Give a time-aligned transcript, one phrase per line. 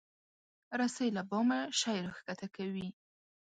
[0.79, 2.87] رسۍ له بامه شی راکښته کوي.